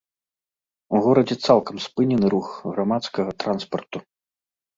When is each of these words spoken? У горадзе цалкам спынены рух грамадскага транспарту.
У 0.95 1.01
горадзе 1.07 1.37
цалкам 1.47 1.77
спынены 1.85 2.27
рух 2.35 2.49
грамадскага 2.79 3.31
транспарту. 3.45 3.97